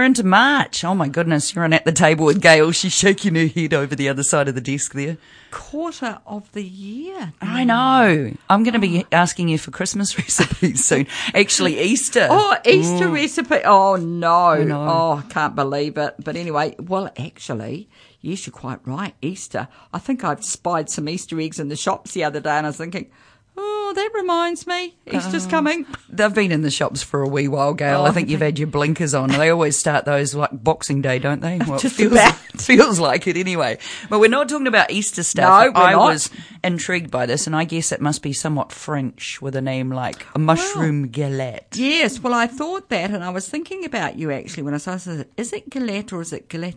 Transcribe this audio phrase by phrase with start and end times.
[0.00, 0.82] We're into March.
[0.82, 2.72] Oh my goodness, you're on at the table with Gail.
[2.72, 5.18] She's shaking her head over the other side of the desk there.
[5.50, 7.34] Quarter of the year.
[7.42, 8.32] I know.
[8.48, 11.06] I'm going to be asking you for Christmas recipes soon.
[11.34, 12.28] Actually, Easter.
[12.30, 13.12] Oh, Easter mm.
[13.12, 13.58] recipe.
[13.62, 14.64] Oh, no.
[14.64, 14.88] know.
[14.88, 16.14] Oh, I can't believe it.
[16.18, 17.86] But anyway, well, actually,
[18.22, 19.14] yes, you're quite right.
[19.20, 19.68] Easter.
[19.92, 22.70] I think I've spied some Easter eggs in the shops the other day and I
[22.70, 23.10] was thinking,
[23.54, 24.96] oh, that reminds me.
[25.10, 25.86] Easter's Uh, coming.
[26.08, 28.02] They've been in the shops for a wee while, Gail.
[28.02, 29.30] I Oh, think you've had your blinkers on.
[29.30, 31.58] They always start those like Boxing Day, don't they?
[31.66, 32.34] Well, it Just feels, about.
[32.60, 33.78] feels like it anyway.
[34.08, 35.74] But we're not talking about Easter stuff.
[35.74, 36.06] No, I not.
[36.12, 36.30] was
[36.64, 40.26] intrigued by this, and I guess it must be somewhat French with a name like
[40.34, 41.74] a mushroom galette.
[41.76, 45.26] Yes, well, I thought that, and I was thinking about you actually when I said,
[45.36, 46.76] "Is it galette or is it galette?"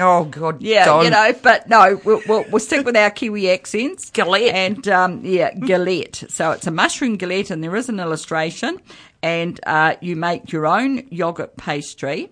[0.00, 1.04] Oh God, Yeah, don't.
[1.04, 4.10] you know, but no, we'll, we'll, we'll stick with our Kiwi accents.
[4.10, 4.52] Galette.
[4.52, 6.24] And, um, yeah, galette.
[6.34, 8.80] So it's a mushroom galette, and there is an illustration,
[9.22, 12.28] and uh, you make your own yogurt pastry.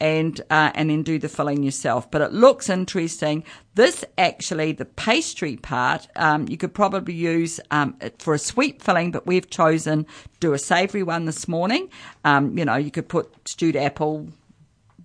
[0.00, 3.44] And uh, and then do the filling yourself, but it looks interesting.
[3.76, 8.82] This actually, the pastry part, um, you could probably use um, it for a sweet
[8.82, 10.06] filling, but we've chosen
[10.40, 11.88] do a savoury one this morning.
[12.24, 14.26] Um, you know, you could put stewed apple,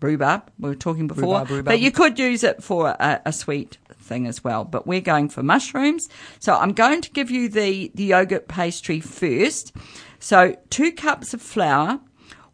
[0.02, 0.44] rhubarb.
[0.59, 1.66] We were talking before, Rhubarb, rhubarb.
[1.66, 4.64] but you could use it for a, a sweet thing as well.
[4.64, 6.09] But we're going for mushrooms.
[6.40, 9.73] So I'm going to give you the the yogurt pastry first.
[10.20, 12.00] So two cups of flour,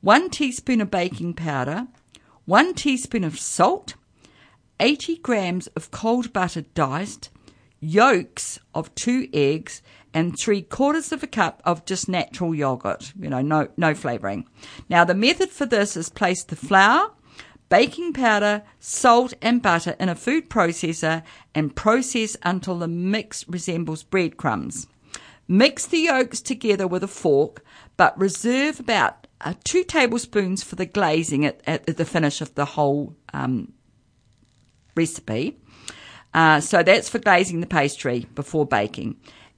[0.01, 1.87] one teaspoon of baking powder,
[2.45, 3.95] one teaspoon of salt,
[4.79, 7.29] 80 grams of cold butter diced,
[7.79, 9.81] yolks of two eggs,
[10.13, 13.13] and three quarters of a cup of just natural yogurt.
[13.19, 14.45] You know, no no flavouring.
[14.89, 17.11] Now the method for this is place the flour,
[17.73, 21.23] baking powder, salt, and butter in a food processor
[21.55, 24.85] and process until the mix resembles breadcrumbs.
[25.47, 27.65] Mix the yolks together with a fork,
[27.97, 32.65] but reserve about uh, two tablespoons for the glazing at, at the finish of the
[32.65, 33.73] whole um,
[34.95, 35.57] recipe.
[36.31, 39.15] Uh, so that's for glazing the pastry before baking.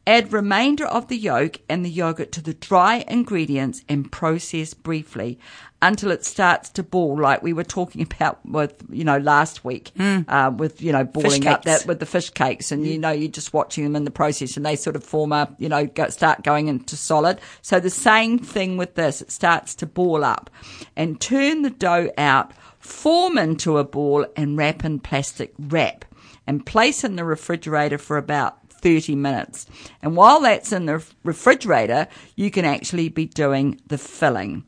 [0.07, 5.37] Add remainder of the yolk and the yogurt to the dry ingredients and process briefly
[5.85, 9.91] until it starts to ball, like we were talking about with you know last week,
[10.28, 13.29] uh, with you know balling up that with the fish cakes, and you know you're
[13.29, 16.09] just watching them in the process, and they sort of form a you know go,
[16.09, 17.40] start going into solid.
[17.62, 20.50] So the same thing with this, it starts to ball up,
[20.95, 26.06] and turn the dough out, form into a ball, and wrap in plastic wrap
[26.47, 29.66] and place in the refrigerator for about 30 minutes.
[30.03, 34.63] And while that's in the refrigerator, you can actually be doing the filling.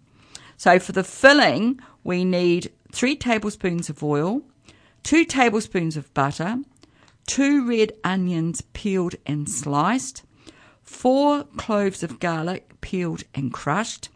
[0.57, 4.41] So for the filling, we need three tablespoons of oil,
[5.03, 6.57] two tablespoons of butter,
[7.27, 10.23] two red onions peeled and sliced,
[10.81, 14.09] four cloves of garlic peeled and crushed,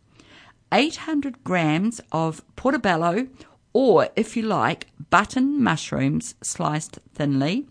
[0.74, 3.28] 800 grams of portobello,
[3.74, 7.68] or if you like, button mushrooms sliced thinly,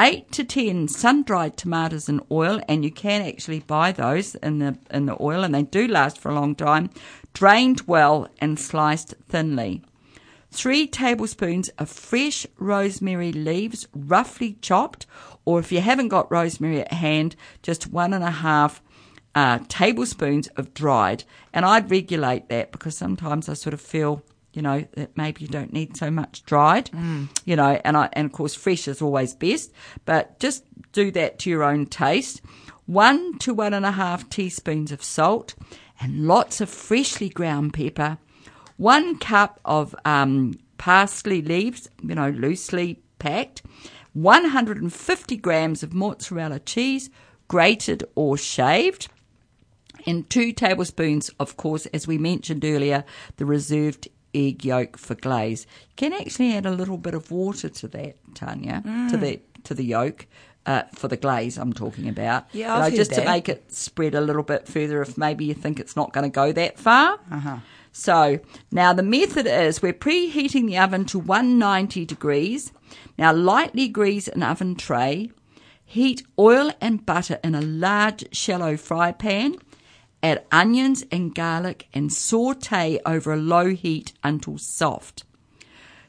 [0.00, 4.78] 8 to 10 sun-dried tomatoes in oil, and you can actually buy those in the
[4.90, 6.88] in the oil, and they do last for a long time,
[7.34, 9.82] drained well and sliced thinly.
[10.50, 15.04] Three tablespoons of fresh rosemary leaves, roughly chopped,
[15.44, 18.82] or if you haven't got rosemary at hand, just one and a half
[19.34, 21.24] uh, tablespoons of dried.
[21.52, 24.22] And I'd regulate that because sometimes I sort of feel,
[24.52, 26.90] you know, that maybe you don't need so much dried,
[27.44, 29.72] you know, and I, and of course fresh is always best,
[30.04, 32.40] but just do that to your own taste.
[32.86, 35.54] One to one and a half teaspoons of salt
[36.00, 38.18] and lots of freshly ground pepper.
[38.76, 43.62] One cup of um, parsley leaves, you know, loosely packed,
[44.14, 47.10] 150 grams of mozzarella cheese,
[47.46, 49.08] grated or shaved,
[50.06, 53.04] and two tablespoons, of course, as we mentioned earlier,
[53.36, 55.66] the reserved egg yolk for glaze.
[55.90, 59.74] You can actually add a little bit of water to that, Tanya, to the to
[59.74, 60.26] the yolk.
[60.66, 62.44] Uh, for the glaze, I'm talking about.
[62.52, 65.46] Yeah, I've know, heard just to make it spread a little bit further if maybe
[65.46, 67.18] you think it's not going to go that far.
[67.30, 67.56] Uh-huh.
[67.92, 68.40] So
[68.70, 72.72] now the method is we're preheating the oven to 190 degrees.
[73.18, 75.30] Now lightly grease an oven tray.
[75.84, 79.56] Heat oil and butter in a large shallow fry pan.
[80.22, 85.24] Add onions and garlic and saute over a low heat until soft.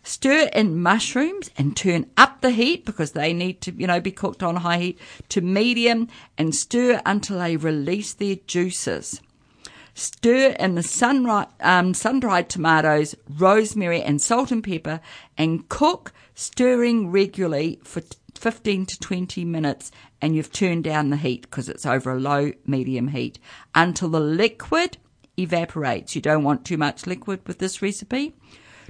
[0.04, 4.12] Stir in mushrooms and turn up the heat because they need to, you know, be
[4.12, 5.00] cooked on high heat
[5.30, 9.22] to medium and stir until they release their juices.
[9.94, 11.28] Stir in the sun
[11.60, 15.02] um, sun-dried tomatoes, rosemary, and salt and pepper,
[15.38, 18.02] and cook, stirring regularly for
[18.36, 19.92] 15 to 20 minutes.
[20.22, 23.40] And you've turned down the heat because it's over a low medium heat
[23.74, 24.98] until the liquid
[25.38, 26.16] evaporates.
[26.16, 28.36] You don't want too much liquid with this recipe.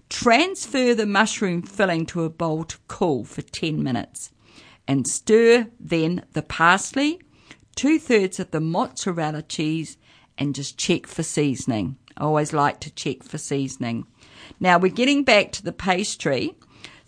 [0.09, 4.31] Transfer the mushroom filling to a bowl to cool for 10 minutes
[4.87, 7.21] and stir then the parsley,
[7.75, 9.97] two thirds of the mozzarella cheese,
[10.37, 11.97] and just check for seasoning.
[12.17, 14.05] I always like to check for seasoning.
[14.59, 16.55] Now we're getting back to the pastry.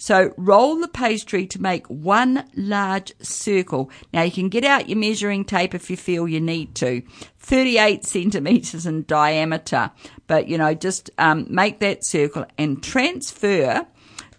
[0.03, 3.89] So roll the pastry to make one large circle.
[4.11, 7.03] Now you can get out your measuring tape if you feel you need to.
[7.39, 9.91] 38 centimeters in diameter.
[10.27, 13.87] But you know, just um, make that circle and transfer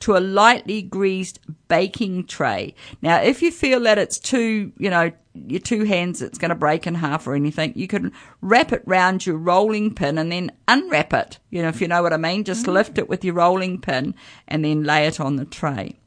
[0.05, 2.75] to a lightly greased baking tray.
[3.01, 5.11] Now, if you feel that it's too, you know,
[5.47, 8.13] your two hands, it's going to break in half or anything, you can
[8.43, 11.39] wrap it round your rolling pin and then unwrap it.
[11.49, 12.75] You know, if you know what I mean, just mm.
[12.75, 14.15] lift it with your rolling pin
[14.47, 15.99] and then lay it on the tray.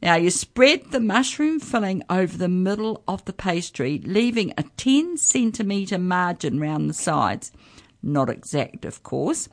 [0.00, 5.16] Now you spread the mushroom filling over the middle of the pastry, leaving a 10
[5.16, 7.50] centimetre margin round the sides.
[8.04, 9.48] Not exact, of course.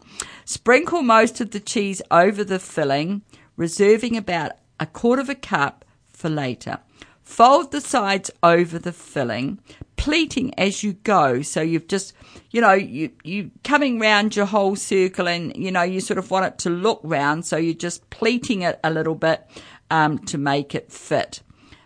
[0.45, 3.23] Sprinkle most of the cheese over the filling,
[3.59, 6.79] reserving about a quarter of a cup for later.
[7.21, 9.59] Fold the sides over the filling,
[9.97, 11.41] pleating as you go.
[11.41, 12.13] So you've just,
[12.51, 16.31] you know, you, you coming round your whole circle and, you know, you sort of
[16.31, 17.45] want it to look round.
[17.45, 19.45] So you're just pleating it a little bit,
[19.91, 21.41] um, to make it fit.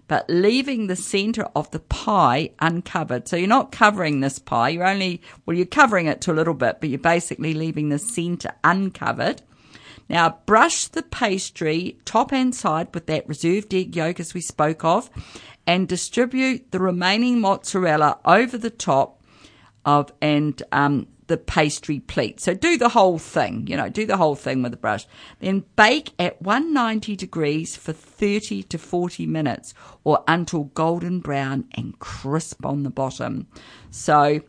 [0.07, 3.27] But leaving the center of the pie uncovered.
[3.27, 4.69] So you're not covering this pie.
[4.69, 7.99] You're only, well, you're covering it to a little bit, but you're basically leaving the
[7.99, 9.41] center uncovered.
[10.09, 14.83] Now brush the pastry top and side with that reserved egg yolk as we spoke
[14.83, 15.09] of
[15.65, 19.21] and distribute the remaining mozzarella over the top
[19.85, 22.39] of and um, the pastry pleat.
[22.39, 25.07] So do the whole thing, you know, do the whole thing with the brush.
[25.39, 29.73] Then bake at 190 degrees for 30 to 40 minutes
[30.03, 33.47] or until golden brown and crisp on the bottom.
[33.89, 34.41] So,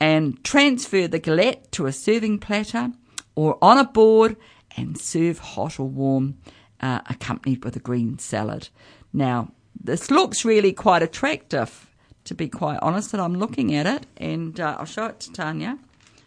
[0.00, 2.92] and transfer the galette to a serving platter
[3.34, 4.36] or on a board
[4.76, 6.38] and serve hot or warm,
[6.80, 8.68] uh, accompanied with a green salad.
[9.12, 11.90] Now, this looks really quite attractive,
[12.24, 15.32] to be quite honest, and I'm looking at it, and uh, I'll show it to
[15.32, 15.78] Tanya.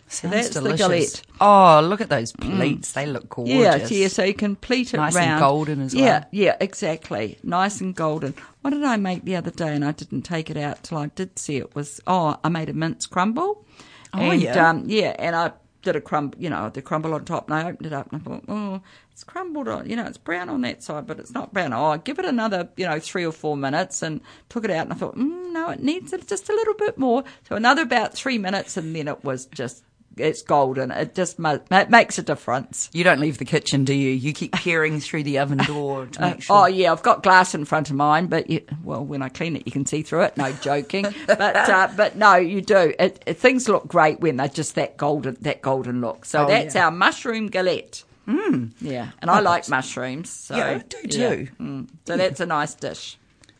[0.09, 1.21] So that's delicious.
[1.41, 2.91] Oh, look at those pleats.
[2.91, 2.93] Mm.
[2.93, 3.91] They look gorgeous.
[3.91, 5.31] Yeah, yeah, so you can pleat it nice round.
[5.31, 6.03] and golden as well.
[6.05, 7.37] Yeah, yeah, exactly.
[7.43, 8.33] Nice and golden.
[8.61, 11.07] What did I make the other day and I didn't take it out till I
[11.07, 13.65] did see it was, oh, I made a mince crumble.
[14.13, 14.69] Oh, and, yeah.
[14.69, 15.51] Um, yeah, and I
[15.87, 18.21] did a crumble, you know, the crumble on top, and I opened it up and
[18.21, 21.31] I thought, oh, it's crumbled on, you know, it's brown on that side, but it's
[21.31, 21.71] not brown.
[21.71, 24.19] Oh, I give it another, you know, three or four minutes and
[24.49, 26.97] took it out and I thought, mm, no, it needs it just a little bit
[26.97, 27.23] more.
[27.47, 29.81] So another about three minutes and then it was just
[30.15, 30.91] it's golden.
[30.91, 32.89] It just it makes a difference.
[32.93, 34.09] You don't leave the kitchen, do you?
[34.09, 36.55] You keep peering through the oven door to make uh, sure.
[36.55, 39.55] oh yeah, I've got glass in front of mine, but you, well, when I clean
[39.55, 40.37] it, you can see through it.
[40.37, 42.93] No joking, but uh, but no, you do.
[42.99, 46.25] It, it, things look great when they're just that golden that golden look.
[46.25, 46.85] So oh, that's yeah.
[46.85, 48.03] our mushroom galette.
[48.27, 48.71] Mm.
[48.81, 50.29] Yeah, and oh, I like mushrooms.
[50.29, 51.19] So, yeah, I do too.
[51.19, 51.65] Yeah.
[51.65, 51.87] Mm.
[52.05, 53.17] So that's a nice dish.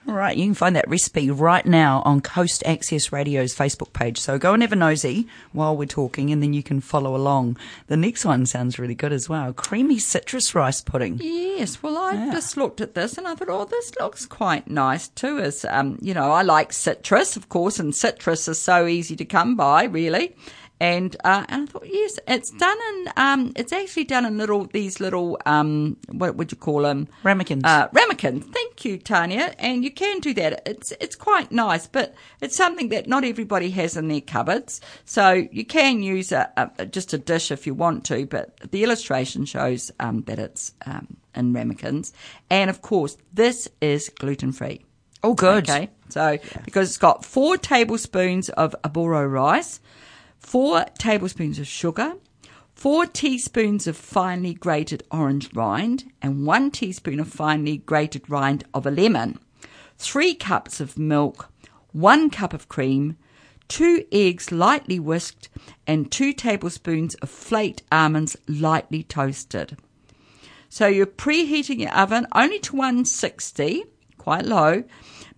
[0.08, 4.18] All right, you can find that recipe right now on Coast Access Radio's Facebook page.
[4.18, 7.58] So go and have a nosy while we're talking, and then you can follow along.
[7.88, 11.20] The next one sounds really good as well creamy citrus rice pudding.
[11.22, 12.32] Yes, well, I yeah.
[12.32, 15.40] just looked at this and I thought, oh, this looks quite nice too.
[15.40, 19.26] As um, you know, I like citrus, of course, and citrus is so easy to
[19.26, 20.38] come by, really
[20.80, 24.66] and uh, and I thought, yes, it's done in um, it's actually done in little
[24.66, 27.08] these little um, what would you call them?
[27.24, 27.64] Ramekins.
[27.64, 28.46] Uh, ramekins.
[28.46, 29.56] Thank you, Tanya.
[29.58, 30.62] And you can do that.
[30.68, 34.80] It's it's quite nice, but it's something that not everybody has in their cupboards.
[35.06, 38.84] So you can use a, a just a dish if you want to, but the
[38.84, 42.14] illustration shows um, that it's um, in ramekins,
[42.52, 44.86] and of course this is gluten free.
[45.24, 45.68] Oh, good.
[45.68, 46.62] Okay, so yeah.
[46.64, 49.80] because it's got four tablespoons of aburo rice
[50.48, 52.14] four tablespoons of sugar,
[52.74, 58.86] four teaspoons of finely grated orange rind, and one teaspoon of finely grated rind of
[58.86, 59.38] a lemon,
[59.98, 61.52] three cups of milk,
[61.92, 63.18] one cup of cream,
[63.68, 65.50] two eggs lightly whisked,
[65.86, 69.78] and two tablespoons of flaked almonds lightly toasted.
[70.70, 73.84] So you're preheating your oven only to 160,
[74.18, 74.86] quite low.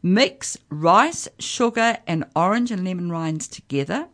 [0.04, 4.08] Mix rice, sugar, and orange and lemon rinds together.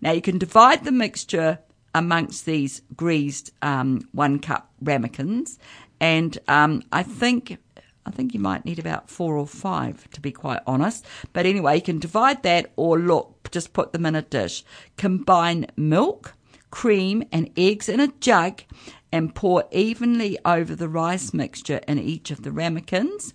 [0.00, 1.58] Now you can divide the mixture
[1.94, 5.58] amongst these greased um, one cup ramekins,
[6.00, 7.58] and um, I think
[8.06, 11.04] I think you might need about four or five to be quite honest.
[11.32, 14.64] But anyway, you can divide that or look, just put them in a dish.
[14.96, 16.34] Combine milk,
[16.70, 18.62] cream, and eggs in a jug
[19.12, 23.34] and pour evenly over the rice mixture in each of the ramekins,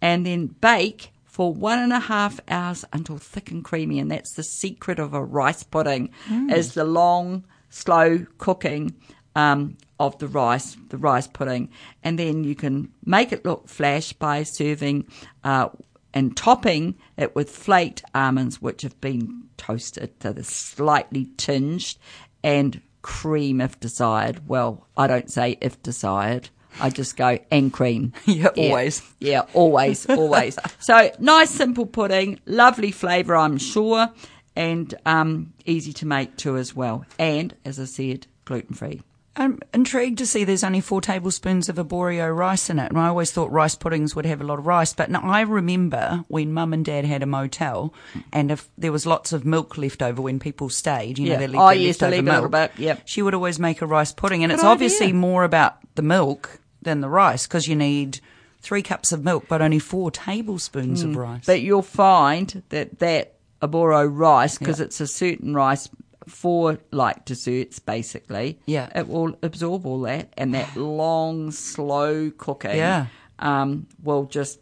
[0.00, 3.98] and then bake for one and a half hours until thick and creamy.
[3.98, 6.52] And that's the secret of a rice pudding mm.
[6.52, 8.94] is the long, slow cooking
[9.34, 11.70] um, of the rice, the rice pudding,
[12.04, 15.06] and then you can make it look flash by serving
[15.42, 15.70] uh,
[16.12, 21.96] and topping it with flaked almonds, which have been toasted so they're slightly tinged,
[22.44, 24.46] and cream if desired.
[24.46, 26.50] Well, I don't say if desired.
[26.80, 28.12] I just go and cream.
[28.26, 29.02] Yeah, always.
[29.18, 30.56] Yeah, always, always.
[30.78, 34.08] so nice, simple pudding, lovely flavour, I'm sure,
[34.54, 37.04] and um, easy to make too as well.
[37.18, 39.02] And as I said, gluten free.
[39.36, 42.90] I'm intrigued to see there's only four tablespoons of arborio rice in it.
[42.90, 44.92] And I always thought rice puddings would have a lot of rice.
[44.92, 47.94] But now I remember when mum and dad had a motel
[48.32, 51.34] and if there was lots of milk left over when people stayed, you Yeah.
[51.34, 53.02] know, they leave Oh, yes, to leftover leave a little milk, bit, yep.
[53.04, 54.42] She would always make a rice pudding.
[54.42, 58.18] And it's Good obviously more about the milk than the rice because you need
[58.62, 61.44] three cups of milk but only four tablespoons of rice.
[61.46, 61.52] Hmm.
[61.52, 64.86] But you'll find that that aboro rice, because Yeah.
[64.86, 65.88] it's a certain rice
[66.30, 68.58] for like desserts, basically.
[68.66, 68.88] Yeah.
[68.94, 72.76] it will absorb all that, and that long, slow cooking.
[72.76, 73.06] Yeah.
[73.38, 74.60] um, will just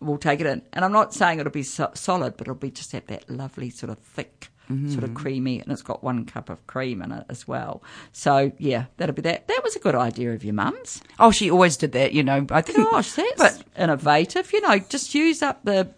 [0.00, 0.62] will take it in.
[0.72, 3.70] And I'm not saying it'll be so- solid, but it'll be just have that lovely
[3.70, 4.48] sort of thick.
[4.70, 4.90] Mm-hmm.
[4.92, 7.82] Sort of creamy, and it's got one cup of cream in it as well.
[8.12, 9.48] So yeah, that'll be that.
[9.48, 11.02] That was a good idea of your mum's.
[11.18, 12.46] oh, she always did that, you know.
[12.50, 14.52] I think Gosh, that's but innovative.
[14.52, 15.88] You know, just use up the,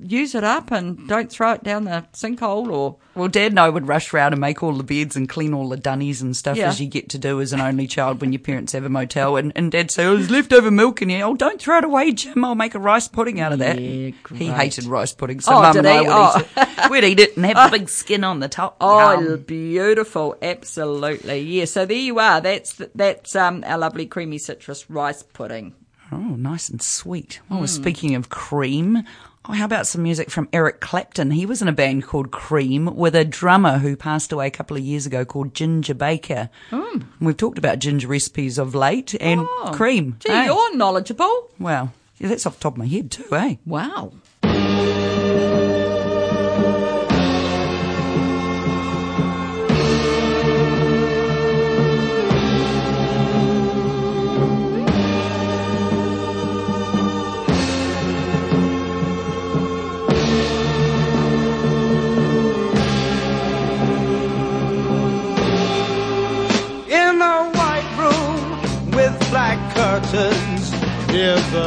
[0.00, 3.68] use it up and don't throw it down the sinkhole or Well, Dad and I
[3.68, 6.56] would rush round and make all the beds and clean all the dunnies and stuff
[6.56, 6.68] Yeah.
[6.68, 9.36] as you get to do as an only child when your parents have a motel.
[9.36, 11.24] And, and Dad say, oh, there's leftover milk in here.
[11.24, 12.44] Oh, don't throw it away, Jim.
[12.44, 13.80] I'll make a rice pudding out of that.
[13.80, 16.38] Yeah, He hated rice pudding, so Oh, Mum and I would Oh.
[16.38, 16.90] eat it.
[16.90, 18.76] We'd eat it and have a big skin on the top.
[18.80, 19.42] Oh, Yum.
[19.42, 20.36] beautiful!
[20.42, 21.64] Absolutely, yeah.
[21.64, 22.40] So there you are.
[22.40, 25.74] That's that's um, our lovely creamy citrus rice pudding.
[26.10, 27.40] Oh, nice and sweet.
[27.50, 27.66] Oh, Hmm.
[27.66, 29.02] speaking of cream,
[29.46, 31.30] oh, how about some music from Eric Clapton?
[31.30, 34.76] He was in a band called Cream with a drummer who passed away a couple
[34.76, 36.50] of years ago called Ginger Baker.
[36.70, 37.04] Mm.
[37.20, 39.70] We've talked about ginger recipes of late and Oh.
[39.72, 40.16] cream.
[40.20, 40.44] Gee, eh?
[40.44, 41.48] you're knowledgeable.
[41.58, 43.56] Well, Yeah, that's off the top of my head too, eh?
[43.64, 44.12] Wow.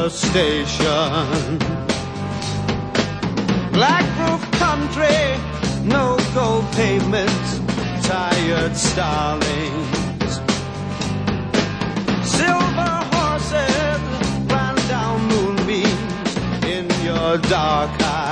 [0.09, 1.57] Station.
[3.71, 5.21] Black roof country,
[5.83, 7.59] no gold pavements,
[8.07, 10.31] tired starlings.
[12.23, 14.01] Silver horses
[14.51, 18.24] ran down moonbeams in your dark eyes.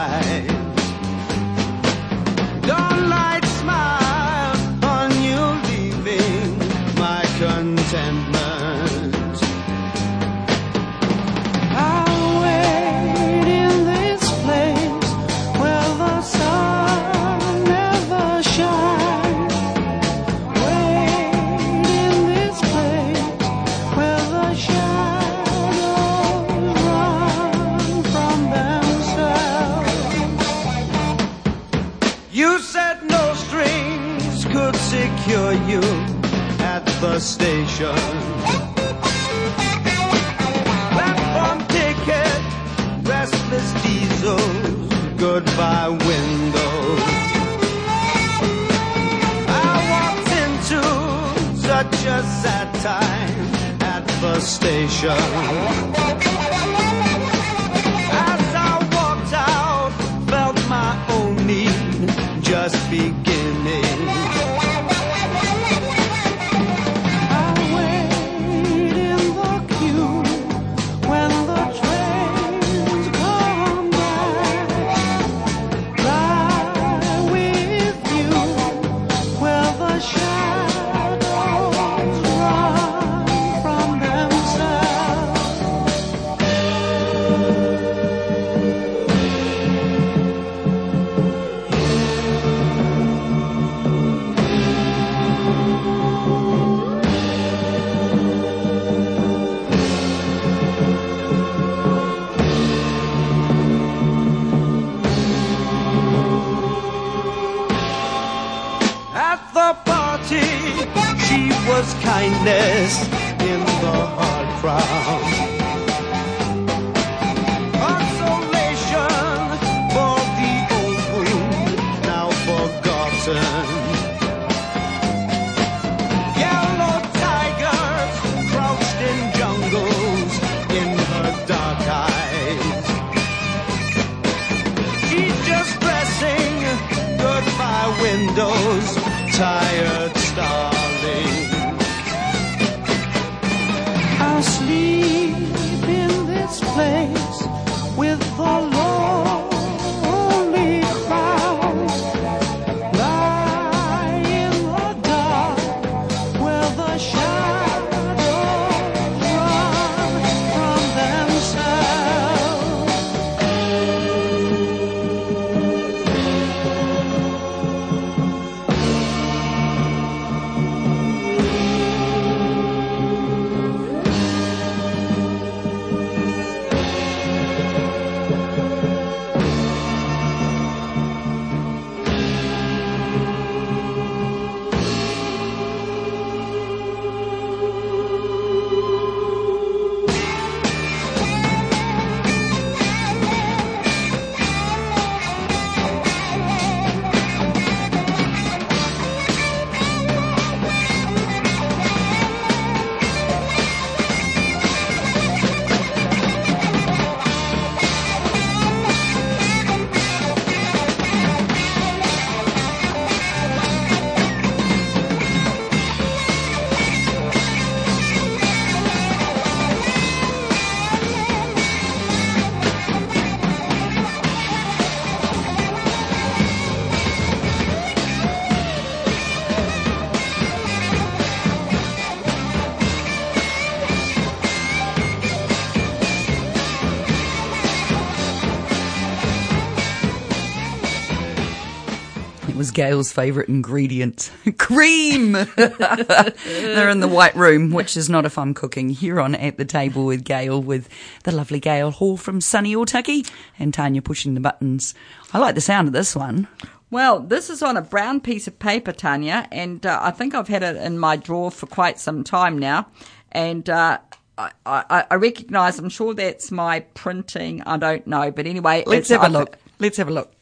[242.63, 244.32] Was Gail's favourite ingredient.
[244.58, 245.34] Cream!
[245.58, 249.65] They're in the White Room, which is not if I'm cooking, here on At the
[249.65, 250.88] Table with Gail, with
[251.26, 254.95] the lovely Gail Hall from sunny Otaki, and Tanya pushing the buttons.
[255.34, 256.47] I like the sound of this one.
[256.89, 260.47] Well, this is on a brown piece of paper, Tanya, and uh, I think I've
[260.47, 262.88] had it in my drawer for quite some time now.
[263.34, 263.97] And uh,
[264.38, 267.62] I, I, I recognise, I'm sure that's my printing.
[267.63, 269.58] I don't know, but anyway, Let's have a look.
[269.80, 270.34] Let's have a look.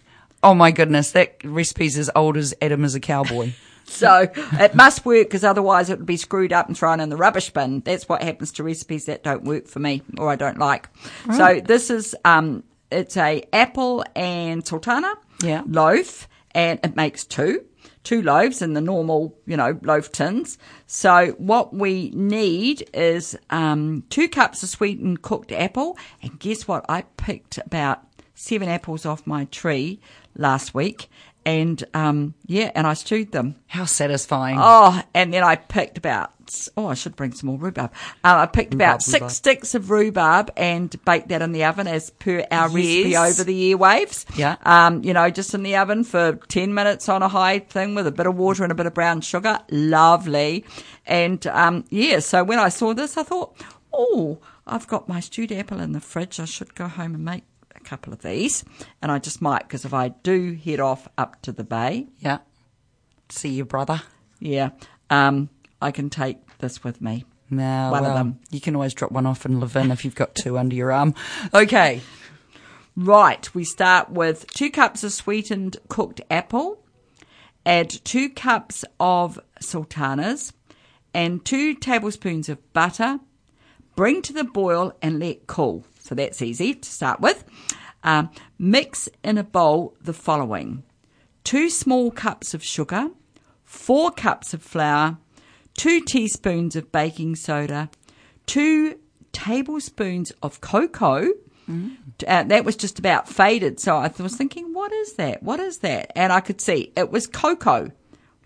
[0.44, 3.52] Oh my goodness, that recipe's as old as Adam is a cowboy.
[3.86, 7.18] So it must work because otherwise it would be screwed up and thrown in the
[7.18, 7.82] rubbish bin.
[7.82, 10.88] That's what happens to recipes that don't work for me or I don't like.
[11.36, 15.64] So this is um, it's a apple and sultana Yeah.
[15.68, 17.66] loaf, and it makes two
[18.06, 20.58] two loaves in the normal you know loaf tins.
[20.88, 26.86] So what we need is um, two cups of sweetened cooked apple, and guess what?
[26.88, 28.00] I picked about
[28.36, 30.00] seven apples off my tree
[30.36, 31.10] last week.
[31.44, 33.56] And um, yeah, and I stewed them.
[33.65, 34.58] How satisfying.
[34.60, 36.32] Oh, and then I picked about,
[36.78, 37.91] oh, I should bring some more rhubarb.
[38.24, 39.32] Um, I picked about Rhubarb, six rhubarb.
[39.32, 43.74] sticks of rhubarb and baked that in the oven as per our recipe over the
[43.74, 44.26] airwaves.
[44.38, 44.58] Yeah.
[44.62, 48.06] Um, you know, just in the oven for 10 minutes on a high thing with
[48.06, 49.62] a bit of water and a bit of brown sugar.
[49.72, 50.63] Lovely.
[51.08, 53.56] And, um, yeah, so when I saw this, I thought,
[53.91, 56.39] oh, I've got my stewed apple in the fridge.
[56.39, 57.46] I should go home and make
[57.82, 58.63] a couple of these.
[59.02, 62.39] And I just might, because if I do head off up to the bay, Yeah.
[63.30, 64.02] See your brother.
[64.39, 64.72] yeah.
[65.10, 65.50] Um,
[65.82, 67.26] I can take this with me.
[67.50, 68.39] No, One of them.
[68.50, 71.13] You can always drop one off in if you've got two under your arm.
[71.54, 72.02] Okay.
[72.96, 73.54] Right.
[73.56, 76.84] We start with two cups of sweetened cooked apple,
[77.65, 80.54] add two cups of sultanas,
[81.13, 83.20] and two tablespoons of butter.
[83.96, 85.86] Bring to the boil and let cool.
[86.02, 87.44] So that's easy to start with.
[88.04, 90.84] Um, mix in a bowl the following
[91.44, 93.10] two small cups of sugar,
[93.64, 95.18] four cups of flour,
[95.76, 97.90] two teaspoons of baking soda,
[98.46, 99.00] two
[99.32, 101.30] tablespoons of cocoa.
[102.28, 103.80] Uh, that was just about faded.
[103.80, 105.42] So I was thinking, what is that?
[105.42, 106.12] What is that?
[106.16, 107.92] And I could see it was cocoa,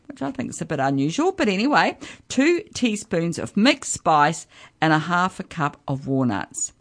[0.07, 1.31] which I think is a bit unusual.
[1.31, 1.97] But anyway,
[2.29, 4.45] two teaspoons of mixed spice
[4.79, 6.71] and a half a cup of walnuts.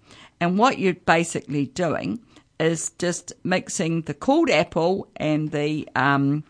[0.44, 2.20] And what you're basically doing
[2.60, 6.44] is just mixing the cooled apple and the um,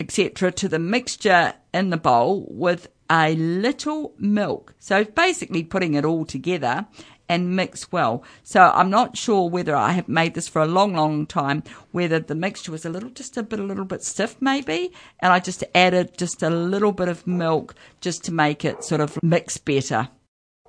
[0.00, 0.50] etc.
[0.52, 4.74] to the mixture in the bowl with a little milk.
[4.78, 6.86] So basically putting it all together
[7.28, 8.24] and mix well.
[8.42, 12.18] So I'm not sure whether I have made this for a long, long time, whether
[12.18, 14.94] the mixture was a little, just a bit, a little bit stiff maybe.
[15.20, 19.02] And I just added just a little bit of milk just to make it sort
[19.02, 20.08] of mix better.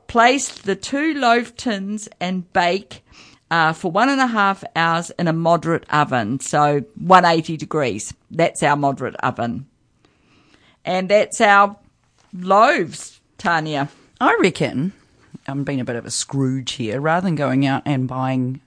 [0.08, 3.04] Place the two loaf tins and bake
[3.52, 8.14] uh, for one and a half hours in a moderate oven, so 180 degrees.
[8.32, 9.68] That's our moderate oven.
[10.86, 11.78] And that's our
[12.34, 13.90] loaves, Tanya.
[14.20, 14.94] I reckon
[15.48, 17.00] I'm being a bit of a Scrooge here.
[17.00, 18.62] Rather than going out and buying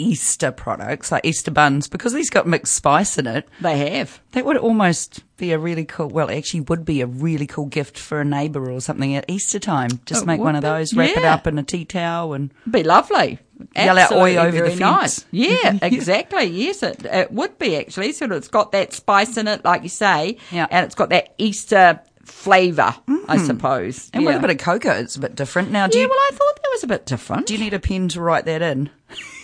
[0.00, 3.46] Easter products, like Easter buns, because these got mixed spice in it.
[3.60, 4.20] They have.
[4.32, 6.08] That would almost be a really cool.
[6.08, 9.58] Well, actually, would be a really cool gift for a neighbour or something at Easter
[9.58, 10.00] time.
[10.06, 12.52] Just It make one of be, those, wrap it up in a tea towel, and
[12.70, 13.38] Be lovely.
[13.76, 14.80] Yell out oi over the fence.
[14.80, 15.24] Nice.
[15.32, 16.44] Yeah, exactly.
[16.44, 18.12] Yes, it, it would be actually.
[18.12, 20.66] So it's got that spice in it, like you say, Yeah.
[20.70, 22.94] and it's got that Easter flavour,
[23.28, 24.06] I suppose.
[24.06, 24.10] Mm.
[24.14, 24.28] and yeah.
[24.28, 25.70] with a bit of cocoa, it's a bit different.
[25.70, 27.46] Now, do yeah, you well, I thought that was a bit different.
[27.46, 28.88] do you need a pen to write that in?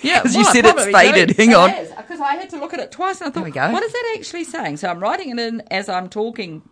[0.03, 1.37] Yeah, 'Cause you well, I said it's faded.
[1.37, 1.43] do.
[1.43, 1.71] Hang on.
[1.97, 3.71] Because I had to look at it twice and I thought, we go.
[3.71, 4.77] what is that actually saying?
[4.79, 6.63] So I'm writing it in as I'm talking,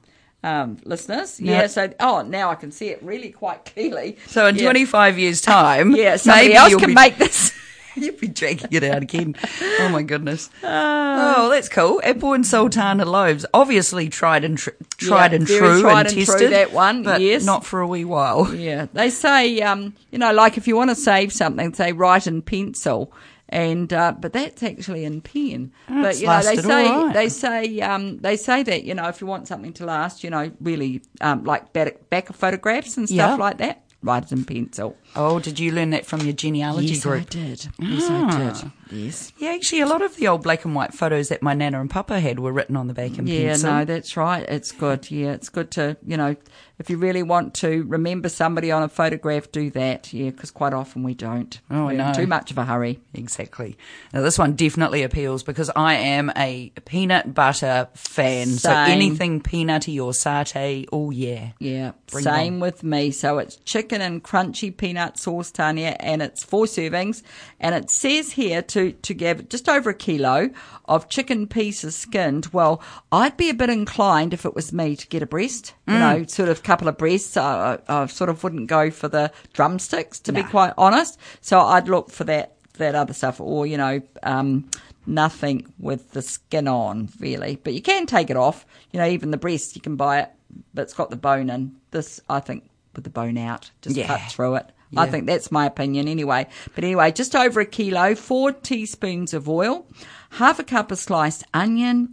[0.43, 1.41] um, listeners.
[1.41, 1.63] Yeah.
[1.63, 1.67] Yeah.
[1.69, 4.19] So, oh, now I can see it really quite clearly.
[4.27, 4.63] So in Yeah.
[4.65, 7.53] 25 years' time, Yeah, somebody maybe else can be- make this.
[7.97, 9.37] You'd be dragging it out again.
[9.81, 10.51] Oh my goodness.
[10.63, 12.01] oh, that's cool.
[12.03, 16.27] Apple and sultana loaves, obviously tried and tr- tried Yeah, and true tried and and
[16.27, 16.53] true, tested.
[16.53, 17.45] that one, but yes.
[17.45, 18.53] not for a wee while.
[18.55, 22.27] Yeah, they say, um, you know, like if you want to save something, say write
[22.27, 23.13] in pencil,
[23.49, 25.73] and uh, but that's actually in pen.
[25.89, 27.13] but you know, they say right.
[27.15, 30.31] they say um, they say that you know if you want something to last, you
[30.31, 33.84] know, really um, like back, back of photographs and stuff like that,
[34.25, 34.97] it in pencil.
[35.17, 37.23] Oh, did you learn that from your genealogy yes, group?
[37.23, 37.69] I did.
[37.79, 38.53] Yes, I Ah.
[38.61, 38.71] did.
[38.95, 39.33] Yes.
[39.39, 41.91] Yeah, actually, a lot of the old black and white photos that my nana and
[41.91, 43.73] papa had were written on the back in Yeah, pencil.
[43.73, 44.45] no, that's right.
[44.49, 45.11] It's good.
[45.11, 46.37] Yeah, it's good to, you know,
[46.79, 50.13] if you really want to remember somebody on a photograph, do that.
[50.13, 51.61] Yeah, because quite often we don't.
[51.71, 52.13] Oh, We're in know.
[52.13, 53.01] Too much of a hurry.
[53.15, 53.77] Exactly.
[54.13, 58.47] Now, this one definitely appeals because I am a peanut butter fan.
[58.49, 61.51] So anything peanutty or satay, oh yeah.
[61.61, 63.13] Yeah, Bring same with me.
[63.13, 67.23] So it's chicken and crunchy peanut sauce, Tanya, and it's four servings.
[67.61, 70.51] And it says here to, to give just over a kilo
[70.87, 72.47] of chicken pieces skinned.
[72.53, 75.95] Well, I'd be a bit inclined if it was me to get a breast, you
[75.95, 77.37] know, sort of couple of breasts.
[77.37, 81.19] I, I, I sort of wouldn't go for the drumsticks, to be quite honest.
[81.41, 84.69] So I'd look for that, that other stuff or, you know, um,
[85.07, 88.67] nothing with the skin on really, but you can take it off.
[88.93, 90.31] You know, even the breast, you can buy it,
[90.73, 91.77] but it's got the bone in.
[91.91, 94.07] This, I think, with the bone out, just Yeah.
[94.07, 94.71] cut through it.
[94.97, 96.47] I think that's my opinion anyway.
[96.75, 99.87] But anyway, just over a kilo, four teaspoons of oil,
[100.31, 102.11] half a cup of sliced onion,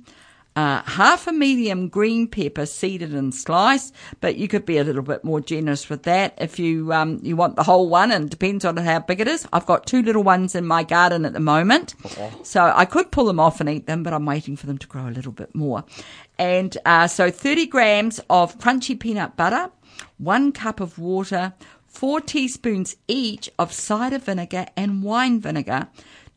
[0.56, 5.02] uh, half a medium green pepper seeded and sliced, but you could be a little
[5.02, 8.32] bit more generous with that if you um, you want the whole one, and it
[8.32, 9.48] depends on how big it is.
[9.54, 11.96] I've got two little ones in my garden at the moment,
[12.44, 14.88] so I could pull them off and eat them, but I'm waiting for them to
[14.88, 15.86] grow a little bit more.
[16.38, 19.72] And uh, so 30 grams of crunchy peanut butter,
[20.18, 21.54] one cup of water,
[21.92, 25.88] four teaspoons each of cider vinegar and wine vinegar,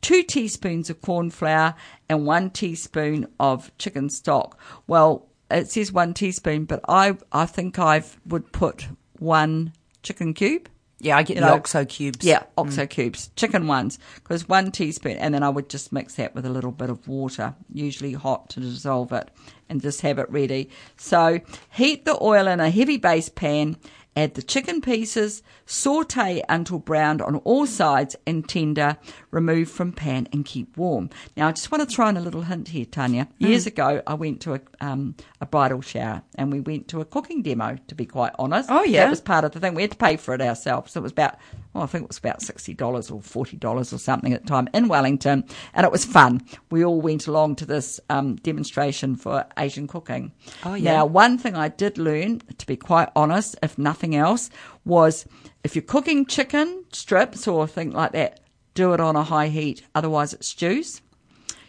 [0.01, 1.75] two teaspoons of corn flour,
[2.09, 4.59] and one teaspoon of chicken stock.
[4.87, 8.89] Well, it says one teaspoon, but I I think I would put
[9.19, 10.69] one chicken cube.
[11.01, 12.25] Yeah, I get You the know, oxo cubes.
[12.25, 12.47] Yeah, mm.
[12.57, 16.47] oxo cubes, chicken ones, because one teaspoon, and then I would just mix that with
[16.47, 19.31] a little bit of water, usually hot to dissolve it,
[19.69, 20.71] and just have it ready.
[20.97, 21.41] So
[21.73, 23.77] heat the oil in a heavy base pan,
[24.17, 28.97] add the chicken pieces, saute until browned on all sides and tender,
[29.31, 31.11] remove from pan and keep warm.
[31.37, 33.27] Now I just want to throw in a little hint here, Tanya.
[33.41, 33.49] Mm.
[33.49, 37.05] Years ago, I went to a, um, a bridal shower and we went to a
[37.05, 38.71] cooking demo, to be quite honest.
[38.71, 39.05] Oh, yeah.
[39.05, 39.75] That was part of the thing.
[39.75, 40.93] We had to pay for it ourselves.
[40.93, 41.37] So it was about,
[41.75, 42.79] well, I think it was about $60
[43.13, 45.45] or $40 or something at the time in Wellington.
[45.75, 46.41] And it was fun.
[46.71, 50.33] We all went along to this um, demonstration for Asian cooking.
[50.65, 50.93] Oh, yeah.
[50.99, 54.51] Now, one thing I did learn, to be quite honest, if nothing else,
[54.85, 55.27] was
[55.65, 58.41] if you're cooking chicken strips or thing like that,
[58.75, 59.83] do it on a high heat.
[59.95, 61.01] Otherwise, it stews.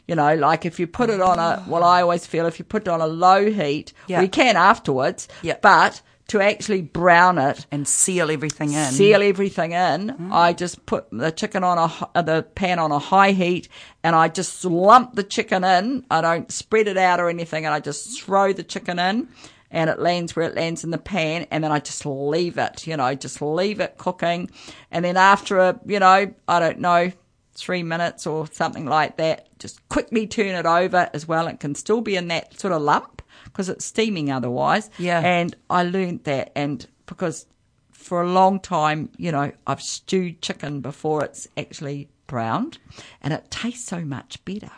[0.07, 2.65] You know, like if you put it on a, well, I always feel if you
[2.65, 4.21] put it on a low heat, Yeah.
[4.21, 5.57] we can afterwards, Yeah.
[5.63, 8.91] but to actually brown it, And seal everything in.
[8.91, 12.99] seal everything in, I just put the chicken on a, uh, the pan on a
[12.99, 13.67] high heat
[14.03, 16.03] and I just lump the chicken in.
[16.09, 19.27] I don't spread it out or anything and I just throw the chicken in
[19.69, 22.88] and it lands where it lands in the pan and then I just leave it,
[22.88, 24.49] you know, just leave it cooking.
[24.89, 27.11] And then after a, you know, I don't know,
[27.53, 31.47] three minutes or something like that, just quickly turn it over as well.
[31.47, 33.14] It can still be in that sort of lump
[33.55, 34.89] because it's steaming otherwise.
[34.97, 35.21] Yeah.
[35.21, 37.45] And I learned that and because
[37.93, 42.79] for a long time, you know, I've stewed chicken before it's actually browned
[43.21, 44.71] and it tastes so much better.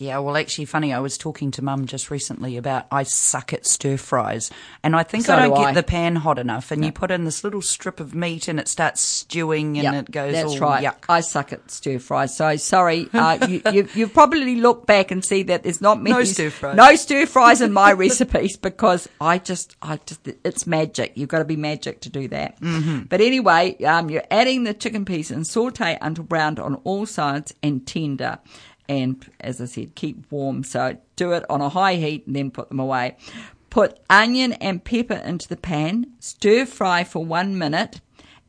[0.00, 0.94] Yeah, well, actually, funny.
[0.94, 4.50] I was talking to Mum just recently about I suck at stir fries,
[4.82, 5.72] and I think So I don't do get I.
[5.74, 6.70] the pan hot enough.
[6.70, 10.08] And you put in this little strip of meat, and it starts stewing, and Yep,
[10.08, 10.82] it goes That's all right.
[10.84, 11.04] yuck.
[11.10, 12.34] I suck at stir fries.
[12.34, 13.08] So sorry.
[13.12, 16.48] Uh, you, you, you've probably looked back and see that there's not many No stir
[16.48, 16.76] fries.
[16.76, 21.12] no stir fries in my recipes because I just, I just, it's magic.
[21.16, 22.58] You've got to be magic to do that.
[22.62, 23.00] Mm-hmm.
[23.02, 27.52] But anyway, um, you're adding the chicken piece and saute until browned on all sides
[27.62, 28.38] and tender.
[28.90, 30.64] And as I said, keep warm.
[30.64, 33.16] So do it on a high heat and then put them away.
[33.70, 36.08] Put onion and pepper into the pan.
[36.18, 38.00] Stir fry for one minute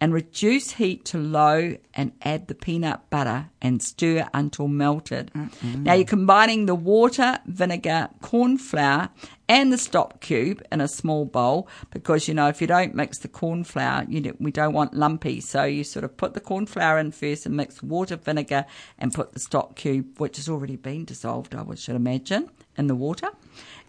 [0.01, 5.29] and reduce heat to low and add the peanut butter and stir until melted.
[5.63, 9.09] Now you're combining the water, vinegar, corn flour,
[9.47, 13.19] and the stock cube in a small bowl because you know if you don't mix
[13.19, 15.39] the corn flour, you do, we don't want lumpy.
[15.39, 18.65] So you sort of put the corn flour in first and mix water, vinegar,
[18.97, 22.95] and put the stock cube, which has already been dissolved, I should imagine, in the
[22.95, 23.29] water,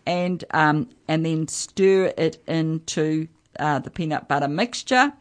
[0.04, 5.14] and um, and then stir it into uh, the peanut butter mixture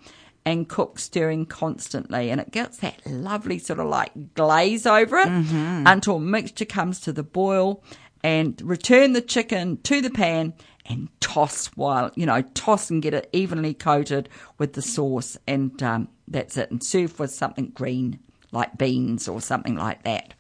[0.46, 5.28] and cook stirring constantly and it gets that lovely sort of like glaze over it
[5.28, 7.84] until mixture comes to the boil
[8.24, 10.54] and return the chicken to the pan
[10.88, 14.28] and toss while you know toss and get it evenly coated
[14.58, 18.20] with the sauce and um, that's it and serve with something green
[18.52, 20.34] like beans or something like that.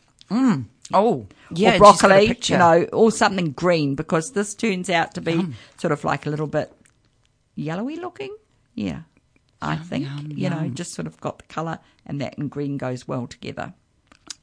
[0.93, 4.89] Oh, yeah, or she's got a broccoli, you know, or something green because this turns
[4.89, 5.35] out to be
[5.77, 6.71] sort of like a little bit
[7.55, 8.35] yellowy looking.
[8.75, 9.01] Yeah,
[9.61, 13.07] I think you know, just sort of got the colour, and that and green goes
[13.07, 13.73] well together.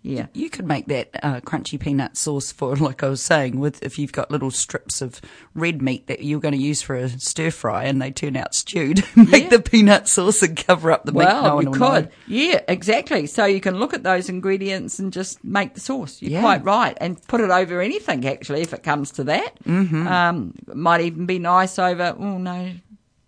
[0.00, 3.82] Yeah, You could make that uh, crunchy peanut sauce for, like I was saying, with
[3.82, 5.20] if you've got little strips of
[5.54, 8.54] red meat that you're going to use for a stir fry and they turn out
[8.54, 9.48] stewed, make Yeah.
[9.50, 11.18] the peanut sauce and cover up the meat.
[11.26, 12.04] well, No you could.
[12.04, 12.08] know.
[12.28, 13.26] Yeah, exactly.
[13.26, 16.22] So you can look at those ingredients and just make the sauce.
[16.22, 16.40] You're Yeah.
[16.42, 19.62] quite right, and put it over anything actually if it comes to that.
[19.64, 20.06] Mm-hmm.
[20.06, 22.14] Um, might even be nice over.
[22.16, 22.70] Oh no,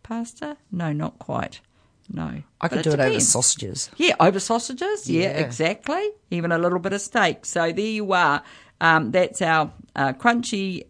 [0.04, 0.56] pasta?
[0.70, 1.60] No, not quite.
[2.12, 3.88] No, I could do it over sausages.
[3.96, 5.08] Yeah, over sausages.
[5.08, 5.28] Yeah, Yeah.
[5.46, 6.10] exactly.
[6.30, 7.44] Even a little bit of steak.
[7.46, 8.42] So there you are.
[8.80, 10.86] Um, that's our uh, crunchy